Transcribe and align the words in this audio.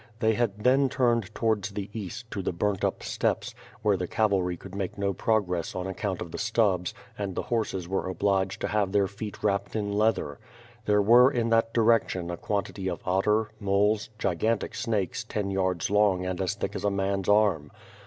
They 0.19 0.33
had 0.33 0.63
then 0.63 0.89
turned 0.89 1.29
towards 1.35 1.69
the 1.69 1.87
East 1.93 2.31
to 2.31 2.41
the 2.41 2.51
burnt 2.51 2.83
up 2.83 3.03
steppes, 3.03 3.53
wlxcre 3.85 3.99
the 3.99 4.07
cavalry 4.07 4.57
could 4.57 4.73
make 4.73 4.97
no 4.97 5.13
progress 5.13 5.75
on 5.75 5.85
account 5.85 6.23
of 6.23 6.31
the 6.31 6.39
stubs 6.39 6.95
and 7.19 7.35
the 7.35 7.43
horses 7.53 7.87
were 7.87 8.07
obliged 8.09 8.61
to 8.61 8.67
have 8.69 8.93
their 8.93 9.05
feet 9.05 9.35
wrapepd 9.43 9.75
in 9.75 9.93
leather. 9.93 10.39
There 10.85 11.03
were 11.03 11.29
in 11.29 11.49
that 11.49 11.71
direction 11.71 12.31
a 12.31 12.37
quantity 12.37 12.87
of 12.89 13.03
otter, 13.05 13.51
moles, 13.59 14.09
gigantic 14.17 14.73
snakes, 14.73 15.23
ten 15.23 15.51
yards 15.51 15.91
long 15.91 16.25
and 16.25 16.41
as 16.41 16.55
thick 16.55 16.75
as 16.75 16.83
a 16.83 16.89
man's 16.89 17.29
arm. 17.29 17.69